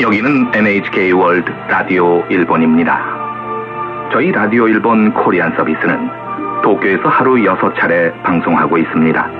[0.00, 3.00] 여기는 NHK 월드 라디오 일본입니다.
[4.12, 9.30] 저희 라디오 일본 코리안 서비스는 도쿄에서 하루 6차례 방송하고 있습니다.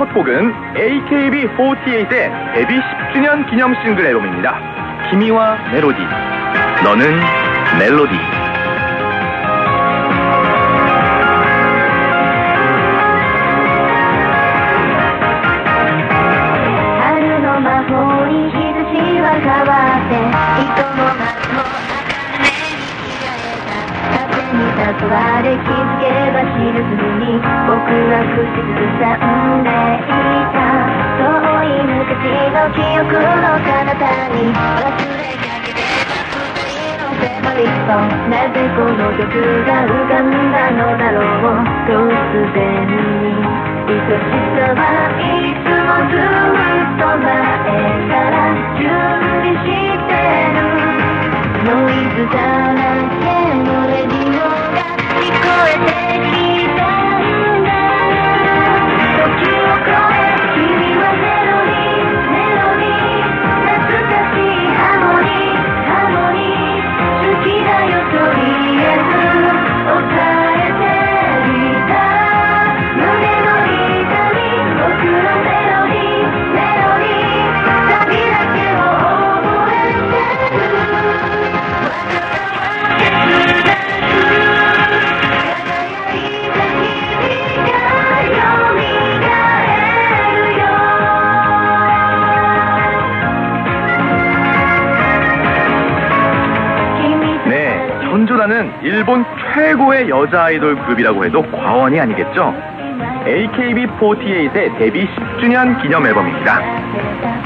[0.00, 2.08] 첫 곡은 AKB48의
[2.54, 5.10] 데뷔 10주년 기념 싱글 앨범입니다.
[5.10, 5.98] 키미와 멜로디.
[6.82, 7.20] 너는
[7.78, 8.40] 멜로디.
[27.40, 30.12] 僕は口ずさんでい
[30.52, 30.60] た
[31.16, 31.24] 遠
[31.64, 37.96] い昔の記憶の彼方に忘れかけてた二人の迫りと
[38.28, 39.32] なぜこの曲
[39.64, 41.96] が浮かんだのだろう突
[42.52, 43.40] 然に
[43.88, 44.20] 愛し
[44.56, 44.84] さは
[45.16, 47.24] いつもずっと前
[48.08, 48.84] から準
[49.40, 49.72] 備し
[50.08, 50.12] て
[50.54, 50.60] る。
[51.62, 52.36] ノイズだ
[52.72, 52.80] ら
[53.20, 53.22] け
[53.54, 54.42] のレディオ
[54.74, 54.80] が
[55.20, 55.88] 聞こえて
[56.30, 56.49] き
[98.30, 99.24] 네, 전조라는 일본
[99.54, 102.54] 최고의 여자 아이돌 그룹이라고 해도 과언이 아니겠죠?
[103.26, 106.60] AKB48의 데뷔 10주년 기념 앨범입니다.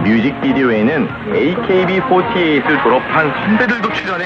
[0.03, 4.25] 뮤직비디오에는 AKB48을 졸업한 선배들도 출연해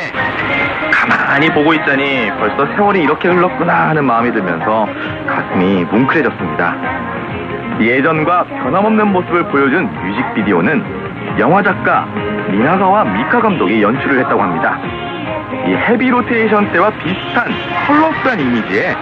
[0.93, 4.89] 가만히 보고 있자니 벌써 세월이 이렇게 흘렀구나 하는 마음이 들면서
[5.29, 6.77] 가슴이 뭉클해졌습니다.
[7.81, 12.07] 예전과 변함없는 모습을 보여준 뮤직비디오는 영화 작가
[12.51, 15.08] 미나가와 미카 감독이 연출을 했다고 합니다.
[15.69, 17.53] 이 헤비 로테이션 때와 비슷한
[17.87, 18.97] 컬러풀한 이미지에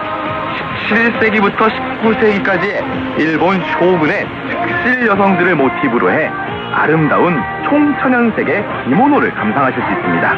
[0.89, 1.71] 17세기부터
[2.03, 4.27] 19세기까지의 일본 쇼군의
[4.67, 6.29] 특실 여성들을 모티브로 해
[6.73, 10.37] 아름다운 총천연색의 기모노를 감상하실 수 있습니다.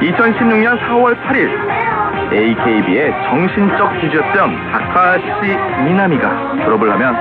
[0.00, 7.14] 2016년 4월 8일 AKB의 정신적 지주였던 다카시 미나미가 졸업을 하면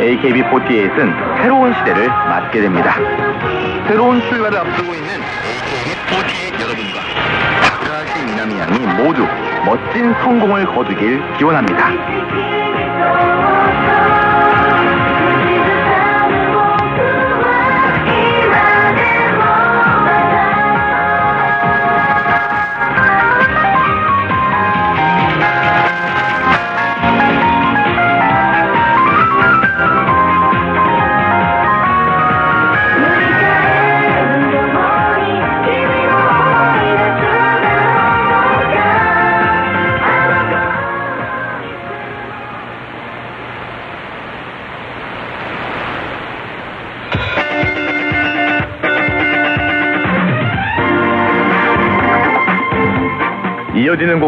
[0.00, 2.96] AKB48은 새로운 시대를 맞게 됩니다.
[3.86, 7.00] 새로운 출발을 앞두고 있는 AKB48 여러분과
[7.62, 9.26] 다카시 미나미 양이 모두
[9.66, 14.23] 멋진 성공을 거두길 기원합니다.「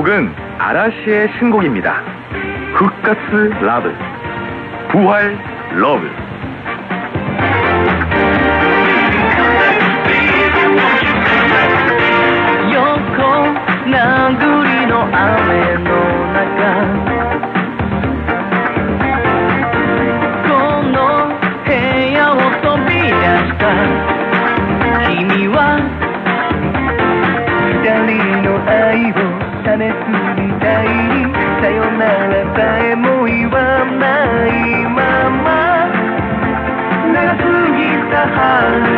[0.06, 2.00] 곡은 아라시의 신곡입니다.
[2.75, 3.93] 흑가스 러브.
[4.88, 5.37] 부활
[5.75, 6.06] 러브.
[12.73, 13.19] 요코
[14.38, 15.91] 구리 노 아메 노
[16.32, 17.06] 나가
[29.76, 29.93] を試す
[30.40, 30.87] みたい。
[31.61, 35.46] さよならさえも言わないまま。
[37.12, 37.81] 長すぎ
[38.11, 38.95] た春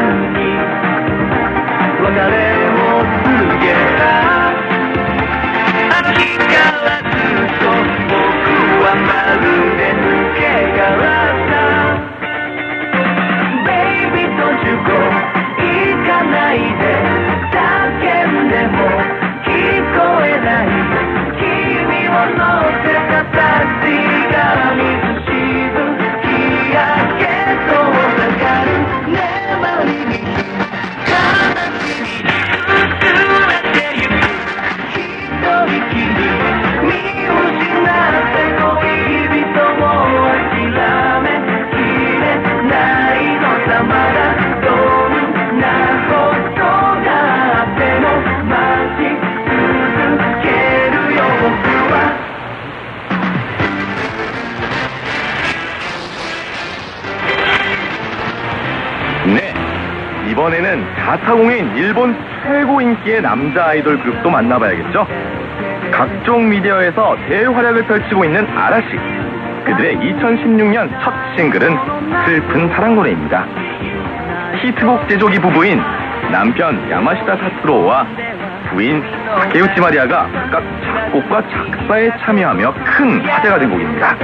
[60.59, 65.07] 이번에는 자타공인 일본 최고 인기의 남자 아이돌 그룹도 만나봐야겠죠?
[65.93, 68.89] 각종 미디어에서 대활약을 펼치고 있는 아라시.
[69.65, 71.79] 그들의 2016년 첫 싱글은
[72.25, 73.47] 슬픈 사랑 노래입니다.
[74.61, 75.81] 히트곡 제조기 부부인
[76.33, 78.07] 남편 야마시다 사스로와
[78.71, 84.17] 부인 타케우치 마리아가 각각 작곡과 작사에 참여하며 큰 화제가 된 곡입니다.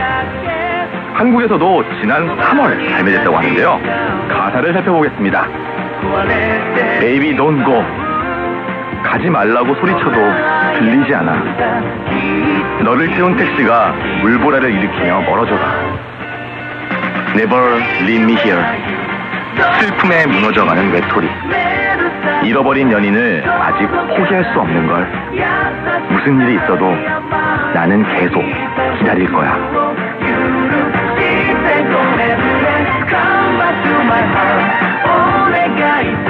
[1.15, 3.81] 한국에서도 지난 3월 발매됐다고 하는데요.
[4.29, 5.74] 가사를 살펴보겠습니다.
[7.37, 7.85] Don't go.
[9.03, 11.33] 가지 말라고 소리쳐도 들리지 않아.
[12.83, 13.93] 너를 태운 택시가
[14.23, 15.63] 물보라를 일으키며 멀어져가.
[17.37, 18.63] Never leave me here.
[19.81, 21.29] 슬픔에 무너져가는 외톨이.
[22.45, 23.87] 잃어버린 연인을 아직
[24.17, 25.07] 포기할 수 없는 걸.
[26.11, 26.95] 무슨 일이 있어도
[27.75, 28.43] 나는 계속
[28.99, 29.75] 기다릴 거야.
[35.45, 36.24] 사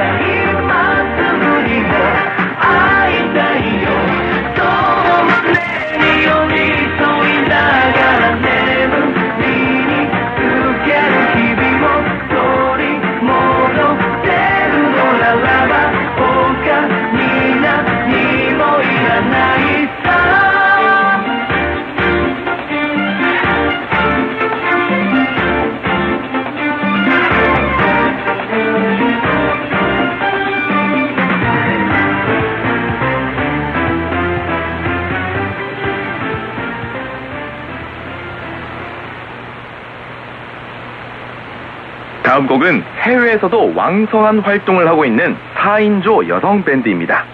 [42.35, 47.25] 다음 곡은 해외에서도 왕성한 활동을 하고 있는 4인조 여성 밴드입니다.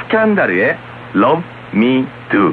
[0.00, 0.76] 스캔다르의
[1.14, 2.52] Love Me Do.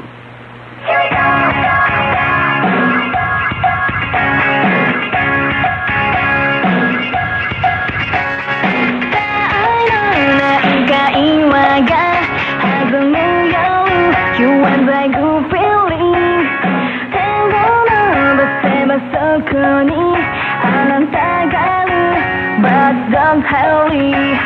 [23.42, 24.41] compelling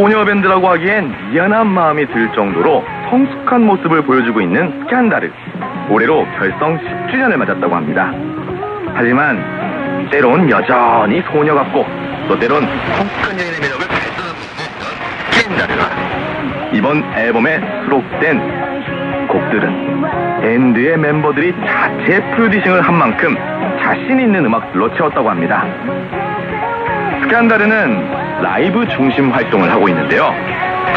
[0.00, 5.28] 소녀 밴드라고 하기엔 미안한 마음이 들 정도로 성숙한 모습을 보여주고 있는 스캔다르.
[5.90, 8.10] 올해로 결성 10주년을 맞았다고 합니다.
[8.94, 11.84] 하지만 때론 여전히 소녀 같고
[12.28, 12.62] 또 때론
[12.96, 22.94] 성숙한 여인의 매력을 발산하고 있는 켄다르가 이번 앨범에 수록된 곡들은 밴드의 멤버들이 자체 프로듀싱을 한
[22.94, 23.36] 만큼
[23.82, 25.66] 자신 있는 음악들로 채웠다고 합니다.
[27.30, 30.34] 스캔들은 라이브 중심 활동을 하고 있는데요.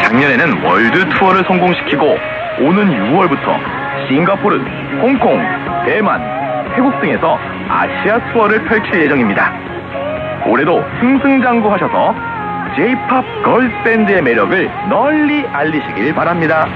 [0.02, 2.18] 작년에는 월드 투어를 성공시키고
[2.58, 4.58] 오는 6월부터 싱가포르,
[5.00, 5.40] 홍콩,
[5.86, 6.20] 대만,
[6.74, 7.38] 태국 등에서
[7.68, 9.52] 아시아 투어를 펼칠 예정입니다.
[10.46, 12.14] 올해도 승승장구하셔서
[12.74, 16.66] J-POP girls 밴드의 매력을 널리 알리시길 바랍니다.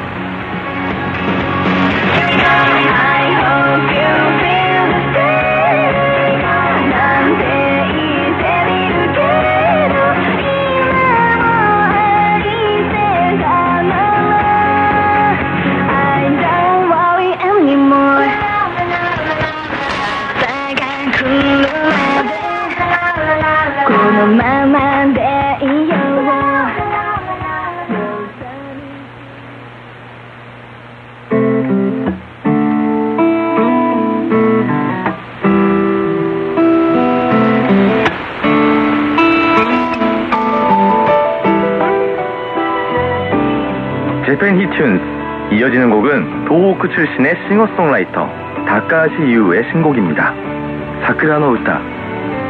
[46.98, 48.28] 출신의 싱어송라이터
[48.68, 50.34] 다카시 이우의 신곡입니다.
[51.06, 51.82] 사쿠라노 우타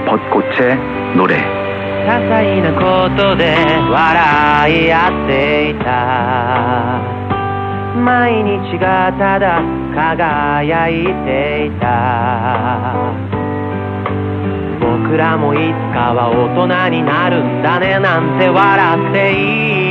[0.06, 1.64] 벚꽃의 노래
[2.04, 3.56] 些細なことで
[3.90, 7.00] 笑い合っていた
[7.96, 9.62] 毎日がただ
[9.96, 13.27] 輝いていた
[15.17, 15.61] らもいつ
[15.95, 16.49] かは大
[16.91, 17.99] 人になるんだね。
[17.99, 19.33] なんて笑って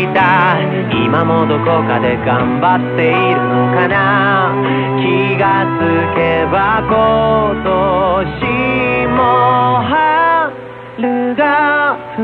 [0.03, 0.59] いた。
[0.91, 4.53] 今もどこかで頑張っているのかな。
[4.99, 5.81] 気がつ
[6.15, 12.21] けば今年も春が降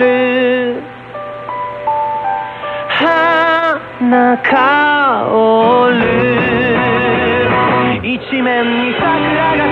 [0.00, 0.82] る。
[2.88, 4.52] 花香
[5.90, 5.96] る。
[8.02, 9.65] 一面に桜が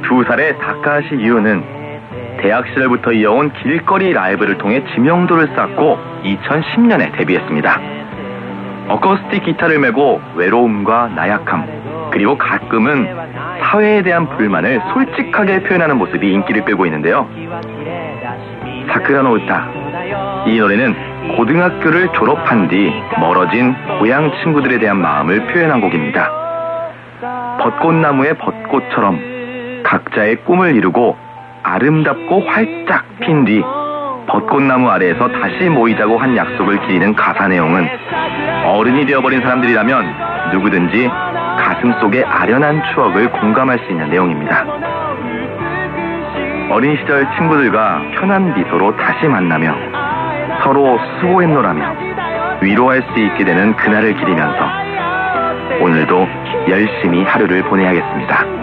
[0.00, 1.62] 32살의 다카시 이우는
[2.40, 7.80] 대학 시절부터 이어온 길거리 라이브를 통해 지명도를 쌓고 2010년에 데뷔했습니다.
[8.88, 13.08] 어쿠스틱 기타를 메고 외로움과 나약함, 그리고 가끔은
[13.62, 17.28] 사회에 대한 불만을 솔직하게 표현하는 모습이 인기를 끌고 있는데요.
[18.88, 19.68] 사쿠라노 우타.
[20.46, 26.30] 이 노래는 고등학교를 졸업한 뒤 멀어진 고향 친구들에 대한 마음을 표현한 곡입니다.
[27.58, 29.35] 벚꽃나무의 벚꽃처럼
[29.86, 31.16] 각자의 꿈을 이루고
[31.62, 33.62] 아름답고 활짝 핀 뒤
[34.26, 37.88] 벚꽃나무 아래에서 다시 모이자고 한 약속을 기리는 가사 내용은
[38.64, 41.08] 어른이 되어버린 사람들이라면 누구든지
[41.58, 44.64] 가슴 속의 아련한 추억을 공감할 수 있는 내용입니다.
[46.70, 49.72] 어린 시절 친구들과 편한 미소로 다시 만나며
[50.64, 51.96] 서로 수고했노라며
[52.60, 54.68] 위로할 수 있게 되는 그날을 기리면서
[55.80, 56.26] 오늘도
[56.68, 58.55] 열심히 하루를 보내야겠습니다.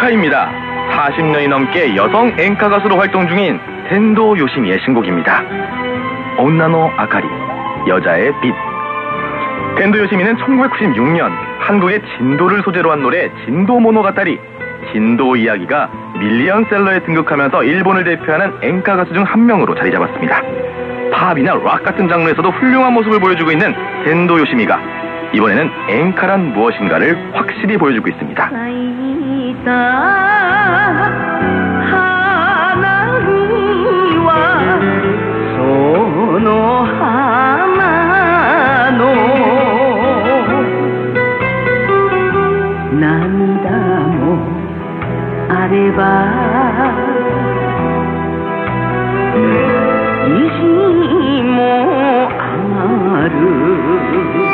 [0.00, 0.50] 곡은 엔카입니다.
[0.90, 5.44] 40년이 넘게 여성 엔카 가수로 활동 중인 텐도 요시미의 신곡입니다.
[6.38, 7.26] 女の灯り,
[7.86, 8.54] 여자의 빛.
[9.76, 11.30] 텐도 요시미는 1996년
[11.60, 14.38] 한국의 진도를 소재로 한 노래 진도 모노가타리,
[14.92, 20.42] 진도 이야기가 밀리언셀러에 등극하면서 일본을 대표하는 엔카 가수 중 한 명으로 자리 잡았습니다.
[21.12, 24.99] 팝이나 락 같은 장르에서도 훌륭한 모습을 보여주고 있는 텐도 요시미가
[25.32, 28.50] 이번에는 앵카란 무엇인가를 확실히 보여주고 있습니다.
[50.28, 51.62] 이시모
[52.38, 54.49] 아마르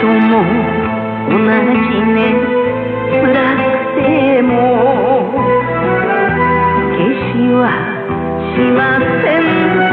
[0.00, 0.44] とも
[1.30, 2.16] 同じね。
[3.10, 3.22] 辛
[3.56, 4.52] くても
[6.92, 7.00] 消
[7.32, 7.64] しは
[8.54, 8.78] しま
[9.22, 9.24] せ
[9.82, 9.85] ん。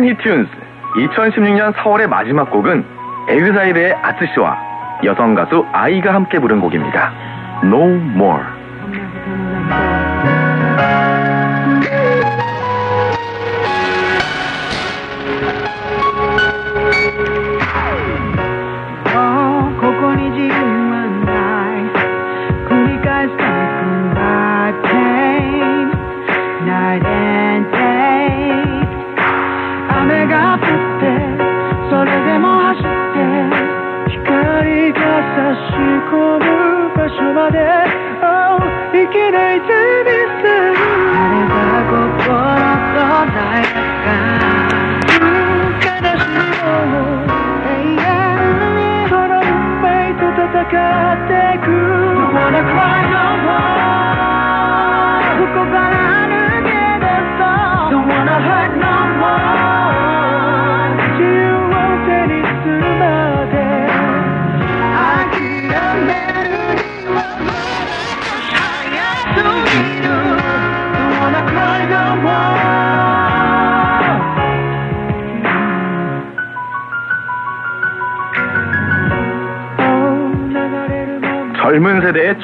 [0.00, 0.48] 팬 히튠즈
[0.96, 2.84] 2016년 4월의 마지막 곡은
[3.28, 4.56] 에그자일의 아츠씨와
[5.04, 7.12] 여성 가수 아이가 함께 부른 곡입니다.
[7.64, 8.42] No More.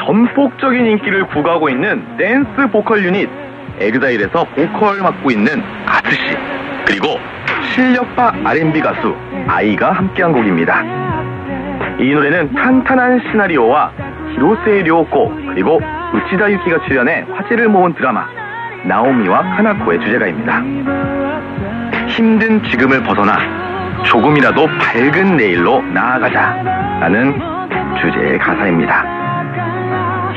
[0.07, 3.29] 전폭적인 인기를 구가하고 있는 댄스 보컬 유닛
[3.81, 6.37] 에그자일에서 보컬 맡고 있는 아츠씨
[6.87, 7.19] 그리고
[7.75, 9.17] 실력파 R&B 가수
[9.49, 10.83] 아이가 함께한 곡입니다.
[11.99, 13.91] 이 노래는 탄탄한 시나리오와
[14.33, 15.81] 히로세이 료코 그리고
[16.15, 18.27] 우치다 유키가 출연해 화제를 모은 드라마
[18.85, 20.63] 나오미와 카나코의 주제가입니다.
[22.09, 23.39] 힘든 지금을 벗어나
[24.05, 26.63] 조금이라도 밝은 내일로 나아가자
[27.01, 27.39] 라는
[28.01, 29.26] 주제의 가사입니다.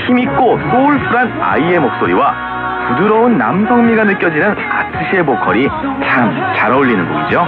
[0.07, 2.49] 힘있고 소울풀한 아이의 목소리와
[2.89, 7.45] 부드러운 남성미가 느껴지는 아트시의 보컬이 참 잘 어울리는 곡이죠.